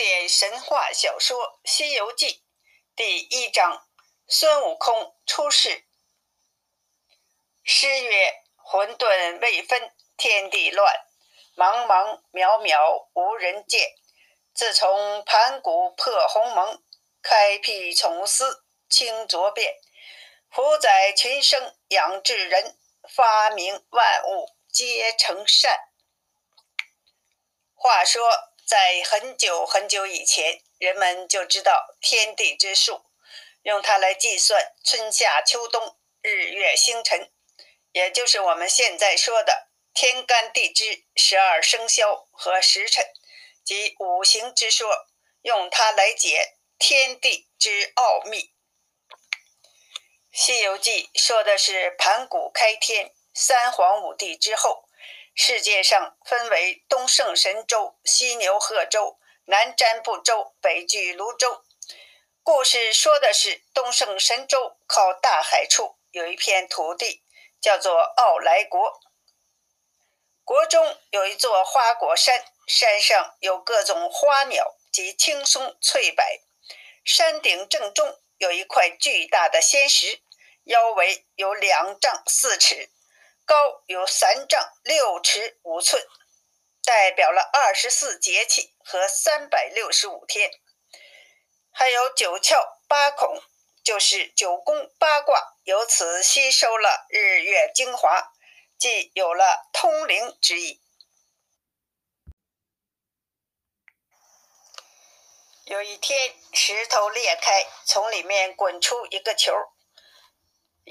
[0.00, 2.26] 典神话小说《西游记》
[2.96, 3.86] 第一章：
[4.26, 5.84] 孙悟空出世。
[7.62, 11.06] 诗曰：“混沌未分天地乱，
[11.54, 13.94] 茫茫渺渺无人见。
[14.54, 16.82] 自从盘古破鸿蒙，
[17.20, 19.74] 开辟从司清浊变。
[20.50, 25.78] 福载群生养智人，发明万物皆成善。”
[27.76, 28.49] 话说。
[28.70, 33.04] 在很久很久以前，人们就知道天地之数，
[33.62, 37.32] 用它来计算春夏秋冬、日月星辰，
[37.90, 43.04] 也就是我们现在说的天干地支、十二生肖和时辰
[43.64, 45.08] 及五行之说，
[45.42, 48.38] 用它来解天地之奥秘。
[50.30, 54.84] 《西游记》说的是盘古开天，三皇五帝之后。
[55.34, 61.64] 世界上分为东胜神州、西牛贺州、南瞻部洲、北俱泸州。
[62.42, 67.22] 故事说的是东胜神州靠大海处有一片土地，
[67.60, 69.00] 叫做傲来国。
[70.44, 76.24] 国中有一座花果山，山上有各种花鸟及青松翠柏。
[77.04, 80.20] 山顶正中有一块巨大的仙石，
[80.64, 82.90] 腰围有两丈四尺。
[83.50, 86.00] 高有三丈六尺五寸，
[86.84, 90.52] 代表了二十四节气和三百六十五天，
[91.72, 93.42] 还有九窍八孔，
[93.82, 98.32] 就是九宫八卦，由此吸收了日月精华，
[98.78, 100.80] 即有了通灵之意。
[105.64, 109.52] 有一天，石头裂开，从里面滚出一个球。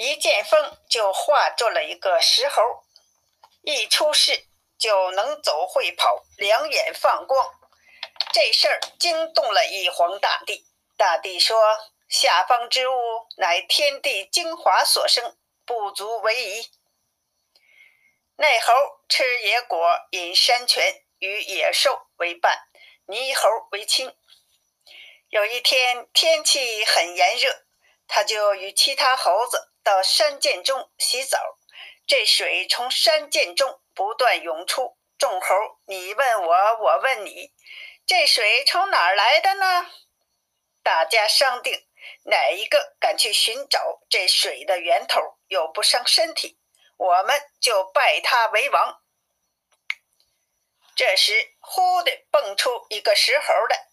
[0.00, 2.62] 一见风就化作了一个石猴，
[3.62, 4.46] 一出世
[4.78, 7.44] 就能走会跑，两眼放光。
[8.32, 10.64] 这事儿惊动了玉皇大帝。
[10.96, 11.58] 大帝说
[12.08, 12.94] ：“下方之物
[13.38, 15.36] 乃天地精华所生，
[15.66, 16.70] 不足为疑。”
[18.38, 18.72] 那猴
[19.08, 22.56] 吃野果，饮山泉，与野兽为伴，
[23.08, 24.14] 猕猴为亲。
[25.28, 27.64] 有一天天气很炎热，
[28.06, 29.72] 他就与其他猴子。
[29.88, 31.38] 到山涧中洗澡，
[32.06, 34.98] 这水从山涧中不断涌出。
[35.16, 37.54] 众猴，你问我，我问你，
[38.06, 39.90] 这水从哪儿来的呢？
[40.82, 41.86] 大家商定，
[42.24, 46.60] 哪一个敢去寻找这水的源头，又不伤身体，
[46.98, 49.00] 我们就拜他为王。
[50.94, 53.86] 这时，忽地蹦出一个石猴来，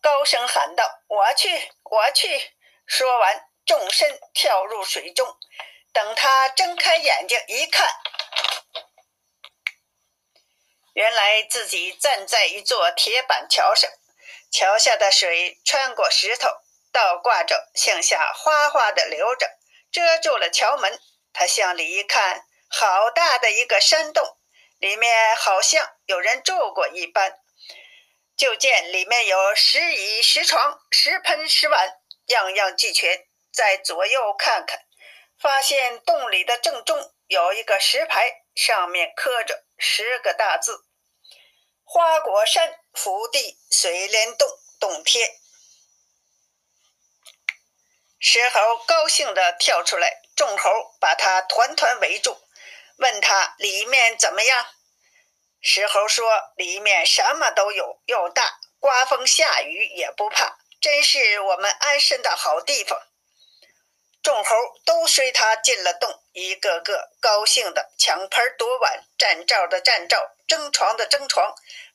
[0.00, 2.54] 高声喊道：“我去，我去！”
[2.86, 3.51] 说完。
[3.64, 5.36] 纵身跳入水中，
[5.92, 7.88] 等他睁开眼睛一看，
[10.94, 13.90] 原来自己站在一座铁板桥上，
[14.50, 16.48] 桥下的水穿过石头，
[16.92, 19.48] 倒挂着向下哗哗地流着，
[19.90, 21.00] 遮住了桥门。
[21.32, 24.36] 他向里一看，好大的一个山洞，
[24.78, 27.38] 里面好像有人住过一般。
[28.36, 33.26] 就见里面有十椅十床、十盆十碗，样样俱全。
[33.52, 34.80] 在左右看看，
[35.38, 40.86] 发现洞里的正中有一个石牌，上面刻着十个大字
[41.84, 44.48] ：“花果山福地水帘洞
[44.80, 45.30] 洞天。”
[48.18, 50.70] 石猴高兴地跳出来，众猴
[51.00, 52.40] 把他团团围住，
[52.96, 54.66] 问他里面怎么样。
[55.60, 62.98] 石猴说：“里面什么都有，又大，刮风下雨也不怕，真是我们安身的好地方。”
[64.22, 71.52] 众猴都随他进了洞，一个个高兴的抢盆夺碗，占灶的占灶，争床的争床，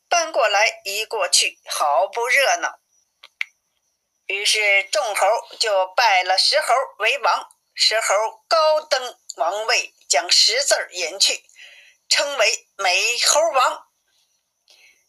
[0.10, 2.80] 搬过来移过去，好不热闹。
[4.26, 5.26] 于是众猴
[5.58, 11.46] 就拜了石猴为王，石猴高登王位，将石字隐去，
[12.10, 13.88] 称为美猴王。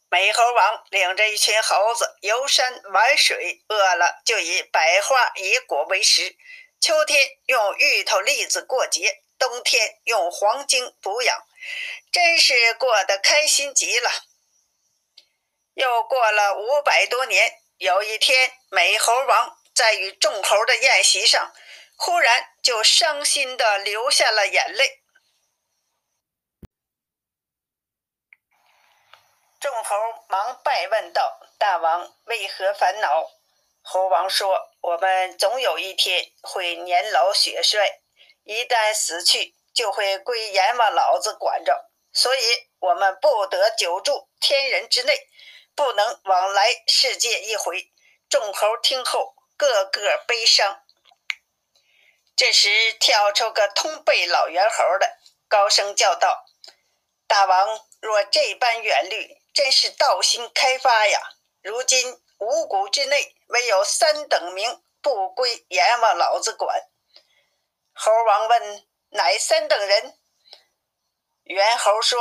[0.08, 6.36] 美猴王领着一群猴子游山玩水，饿了就以百花野果为食。
[6.80, 11.46] 秋天用芋头、栗子过节，冬天用黄金补养，
[12.12, 14.10] 真是过得开心极了。
[15.74, 21.52] 又过了五百多年，有一天，美猴王在与众猴的宴席上，
[21.96, 25.02] 忽然就伤心的流下了眼泪。
[29.60, 29.96] 众猴
[30.28, 33.28] 忙拜问道：“大王为何烦恼？”
[33.82, 38.00] 猴王说：“我们总有一天会年老血衰，
[38.44, 41.90] 一旦死去，就会归阎王老子管着。
[42.12, 42.40] 所以，
[42.78, 45.28] 我们不得久住天人之内，
[45.74, 47.90] 不能往来世界一回。
[48.28, 50.82] 众猴听后，个个悲伤。
[52.36, 56.44] 这时，跳出个通背老猿猴来，高声叫道
[57.26, 61.20] ：“大王若这般远虑，真是道心开发呀！
[61.62, 66.80] 如今五谷之内，唯有三等名不归阎王老子管。”
[67.92, 70.16] 猴王问：“哪三等人？”
[71.42, 72.20] 猿猴说：“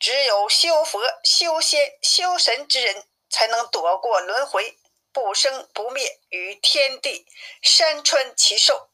[0.00, 4.76] 只有修佛、修仙、修神之人，才能躲过轮回，
[5.12, 7.28] 不生不灭，与天地
[7.62, 8.90] 山川齐寿。”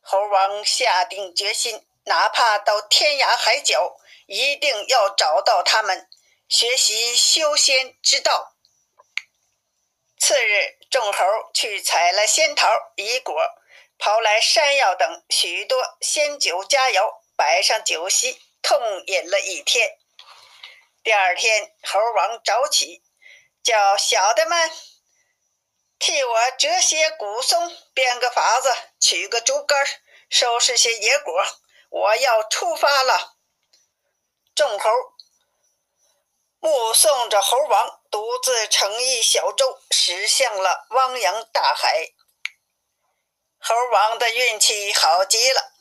[0.00, 3.96] 猴王下定决心，哪怕到天涯海角，
[4.26, 6.08] 一定要找到他们，
[6.48, 8.54] 学习修仙之道。
[10.20, 11.24] 次日，众猴
[11.54, 13.34] 去采了仙桃、异果，
[13.98, 19.96] 刨来山药等许多仙酒佳肴，摆上酒席，痛饮了一天。
[21.02, 23.02] 第二天，猴王早起，
[23.62, 24.70] 叫小的们。
[25.98, 28.70] 替我折些古松，编个法子，
[29.00, 29.86] 取个竹竿，
[30.28, 31.42] 收拾些野果，
[31.88, 33.38] 我要出发了。
[34.54, 34.90] 众猴
[36.58, 42.10] 目送着猴王独自乘一小舟驶向了汪洋大海。
[43.58, 45.72] 猴王的运气好极了，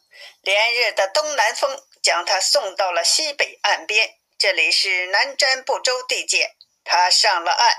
[0.41, 6.55] 连日的东南风将他送到了西北岸边，这里是南瞻部洲地界。
[6.83, 7.77] 他上了岸。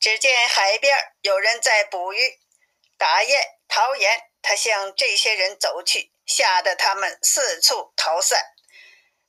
[0.00, 2.38] 只见海边有人在捕鱼、
[2.98, 8.38] 打雁、淘盐，他向这些人走去，吓得他们四处逃散。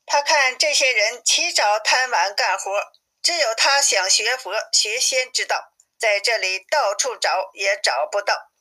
[0.05, 2.91] 他看这些人起早贪晚干活，
[3.25, 8.51] 只有他想学佛学仙之道，在这里到处找也找不到。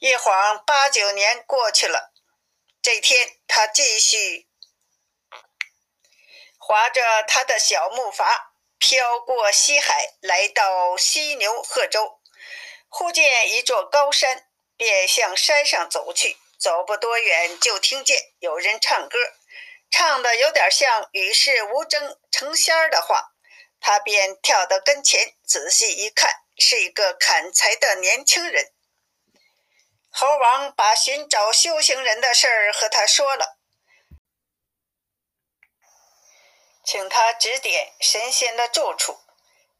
[0.00, 2.12] 一晃八九年过去了，
[2.82, 4.48] 这天他继续
[6.58, 8.26] 划着他的小木筏。
[8.78, 12.20] 飘过西海，来到犀牛贺州，
[12.88, 16.36] 忽见一座高山，便向山上走去。
[16.58, 19.16] 走不多远，就听见有人唱歌，
[19.90, 23.35] 唱的有点像与世无争、成仙儿的话。
[23.80, 28.72] 他便跳到跟前，仔细一看，是一个砍柴的年轻人。
[30.10, 33.58] 猴王把寻找修行人的事儿和他说了。
[36.84, 39.18] 请他指点神仙的住处。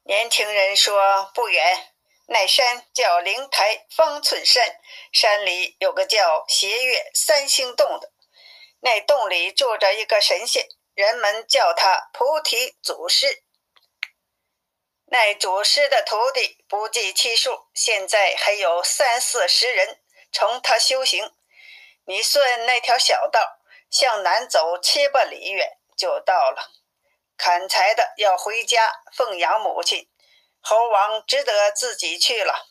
[0.03, 1.93] 年轻人说：“不远，
[2.27, 4.79] 那山叫灵台方寸山，
[5.11, 8.11] 山里有个叫斜月三星洞的，
[8.81, 13.43] 那洞里住着一个神仙，人们叫他菩提祖师。
[15.17, 19.99] 那祖师的徒弟不计其数，现在还有三四十人
[20.31, 21.33] 从他修行。
[22.05, 23.57] 你顺那条小道
[23.89, 26.69] 向南走七八里远，就到了。”
[27.35, 30.07] 砍柴的要回家奉养母亲，
[30.61, 32.67] 猴王只得自己去了。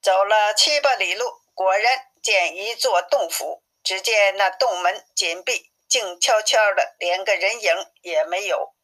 [0.00, 3.62] 走了七八里路，果然见一座洞府。
[3.84, 8.74] 只见那洞门紧闭，静悄悄的，连个人影也没有。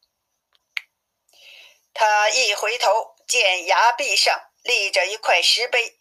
[2.00, 5.98] 他一回头，见崖壁上立着一块石碑，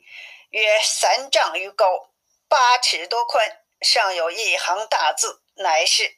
[0.51, 2.11] 约三丈余高，
[2.47, 6.15] 八尺多宽，上有一行大字，乃是。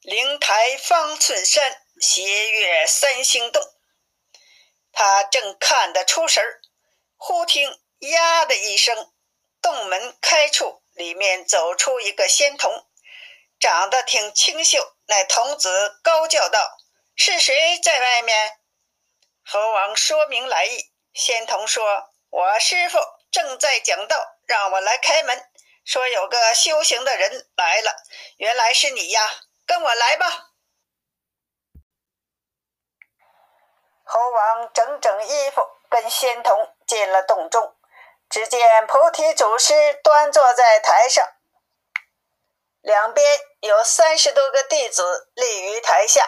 [0.00, 3.62] 灵台方寸山，斜月三星洞。
[4.92, 6.62] 他正看得出神儿，
[7.18, 7.68] 忽听
[8.00, 9.12] “呀”的一声，
[9.60, 12.88] 洞门开处，里面走出一个仙童，
[13.58, 14.78] 长得挺清秀。
[15.06, 16.78] 那童子高叫道
[17.16, 18.58] ：“是谁在外面？”
[19.46, 22.98] 猴王说明来意，仙童说：“我师傅
[23.30, 25.48] 正在讲道，让我来开门，
[25.84, 27.94] 说有个修行的人来了。
[28.38, 29.20] 原来是你呀！”
[29.66, 30.50] 跟我来吧。
[34.04, 35.60] 猴王整整衣服，
[35.90, 37.74] 跟仙童进了洞中。
[38.28, 41.28] 只见菩提祖师端坐在台上，
[42.86, 43.26] 两边
[43.62, 46.24] 有三十多个弟子立于台下。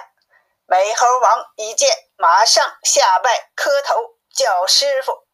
[0.67, 5.25] 美猴王一见，马上下拜磕头，叫师傅。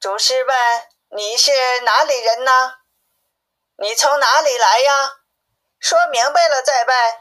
[0.00, 0.56] 祖师问
[1.14, 2.76] ：“你是哪里人呢？
[3.76, 5.18] 你从哪里来呀？”
[5.78, 7.20] 说明白了再拜。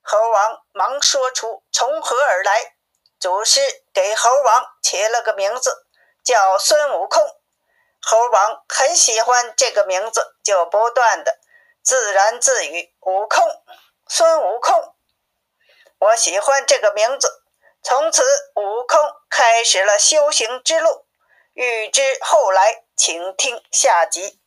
[0.00, 2.74] 猴王忙说出从何而来。
[3.20, 3.60] 祖师
[3.92, 5.86] 给猴王起了个名字，
[6.24, 7.22] 叫孙悟空。
[8.00, 11.38] 猴王很喜欢这个名字，就不断的
[11.82, 13.44] 自然自语：“悟空，
[14.06, 14.94] 孙悟空，
[15.98, 17.42] 我喜欢这个名字。”
[17.82, 18.22] 从此，
[18.54, 21.06] 悟空开始了修行之路。
[21.54, 24.41] 欲知后来，请听下集。